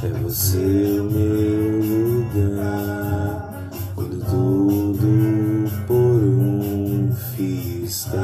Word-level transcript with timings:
Você 0.00 0.56
é 0.56 1.00
o 1.02 1.04
meu 1.04 1.78
lugar 2.24 3.68
quando 3.94 4.18
tudo 4.24 5.70
por 5.86 5.94
um 5.94 7.12
fio 7.12 7.84
está. 7.84 8.16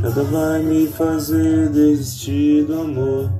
Nada 0.00 0.22
vai 0.24 0.62
me 0.62 0.86
fazer 0.86 1.68
desistir 1.68 2.64
do 2.64 2.80
amor. 2.80 3.30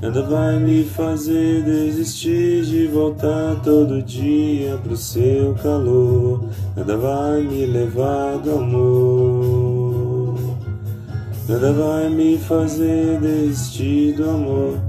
Nada 0.00 0.22
vai 0.22 0.58
me 0.58 0.84
fazer 0.84 1.62
desistir 1.64 2.64
de 2.64 2.86
voltar 2.86 3.60
todo 3.62 4.00
dia 4.00 4.78
pro 4.78 4.96
seu 4.96 5.54
calor. 5.56 6.48
Nada 6.74 6.96
vai 6.96 7.42
me 7.42 7.66
levar 7.66 8.38
do 8.38 8.52
amor. 8.52 9.63
Nada 11.46 11.74
vai 11.74 12.08
me 12.08 12.38
fazer 12.38 13.20
desistir 13.20 14.14
do 14.14 14.30
amor. 14.30 14.80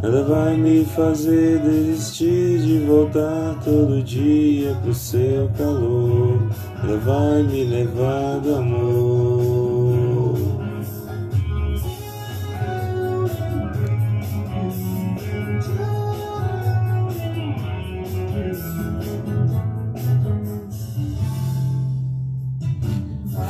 Nada 0.00 0.22
vai 0.22 0.56
me 0.56 0.84
fazer 0.84 1.58
desistir 1.58 2.60
de 2.60 2.78
voltar 2.86 3.58
todo 3.64 4.00
dia 4.04 4.72
pro 4.82 4.94
seu 4.94 5.50
calor. 5.58 6.48
Nada 6.76 6.96
vai 6.98 7.42
me 7.42 7.64
levar 7.64 8.38
do 8.38 8.54
amor. 8.54 10.36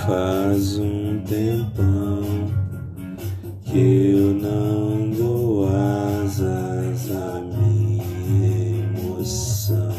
Faz 0.06 0.78
um 0.78 1.20
tempão 1.26 2.45
eu 3.78 4.32
não 4.32 5.10
dou 5.10 5.68
asas 5.68 7.10
à 7.10 7.40
minha 7.40 8.84
emoção. 8.84 9.92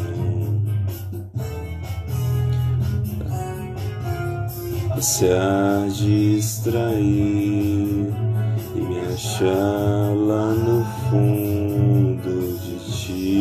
Se 5.00 5.26
a 5.30 5.88
distrair 5.90 6.98
e 8.76 8.80
me 8.80 9.00
achar 9.14 10.16
lá 10.16 10.54
no 10.54 10.84
fundo 11.10 12.58
de 12.60 12.76
ti. 12.92 13.38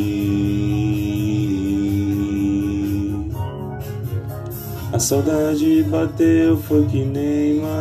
A 4.93 4.99
saudade 4.99 5.83
bateu, 5.85 6.59
foi 6.59 6.85
que 6.87 7.05
nem 7.05 7.61
maré. 7.61 7.76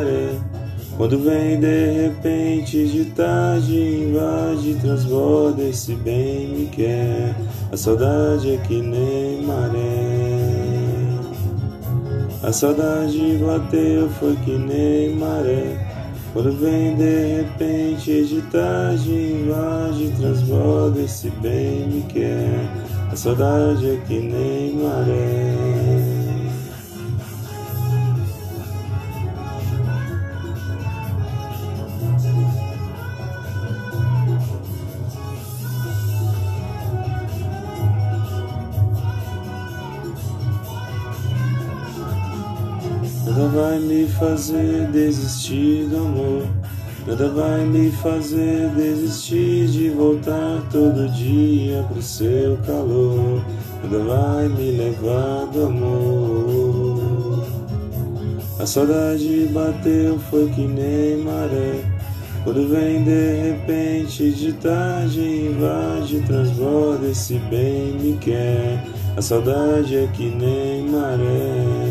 Quando 0.97 1.19
vem 1.19 1.59
de 1.59 1.91
repente, 2.03 2.87
de 2.87 3.05
tarde, 3.11 3.75
invade, 3.75 4.75
transborda 4.75 5.61
e 5.63 5.73
se 5.73 5.93
bem 5.93 6.47
me 6.47 6.67
quer. 6.67 7.35
A 7.69 7.75
saudade 7.75 8.53
é 8.53 8.57
que 8.57 8.81
nem 8.81 9.41
maré. 9.41 10.85
A 12.41 12.53
saudade 12.53 13.37
bateu, 13.45 14.09
foi 14.11 14.37
que 14.37 14.57
nem 14.57 15.13
maré. 15.15 15.85
Quando 16.31 16.51
vem 16.53 16.95
de 16.95 17.41
repente, 17.41 18.25
de 18.25 18.41
tarde, 18.43 19.11
invade, 19.11 20.13
transborda 20.17 21.01
e 21.01 21.07
se 21.09 21.29
bem 21.41 21.87
me 21.87 22.03
quer. 22.03 22.69
A 23.11 23.15
saudade 23.17 23.89
é 23.89 23.97
que 24.07 24.19
nem 24.19 24.75
maré. 24.75 25.44
Nada 43.25 43.47
vai 43.47 43.79
me 43.79 44.07
fazer 44.07 44.87
desistir 44.91 45.87
do 45.87 45.97
amor. 45.97 46.47
Nada 47.07 47.27
vai 47.29 47.65
me 47.65 47.91
fazer 47.91 48.69
desistir 48.69 49.67
de 49.67 49.89
voltar 49.89 50.61
todo 50.71 51.09
dia 51.09 51.83
pro 51.91 52.01
seu 52.03 52.55
calor. 52.57 53.43
Nada 53.83 54.03
vai 54.03 54.47
me 54.47 54.71
levar 54.71 55.47
do 55.47 55.65
amor. 55.65 57.43
A 58.59 58.65
saudade 58.67 59.49
bateu, 59.51 60.19
foi 60.29 60.47
que 60.49 60.61
nem 60.61 61.17
maré. 61.17 61.83
Quando 62.43 62.69
vem 62.69 63.03
de 63.03 63.49
repente, 63.49 64.29
de 64.29 64.53
tarde, 64.53 65.19
invade, 65.19 66.21
transborda, 66.27 67.07
esse 67.07 67.39
bem 67.49 67.97
me 67.99 68.17
quer. 68.17 68.83
A 69.17 69.21
saudade 69.21 69.97
é 69.97 70.07
que 70.13 70.29
nem 70.29 70.87
maré. 70.87 71.84